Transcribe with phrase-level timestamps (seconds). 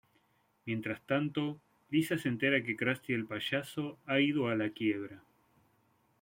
[0.65, 1.59] Mientras tanto,
[1.91, 5.21] Lisa se entera que Krusty el payaso ha ido a la quiebra.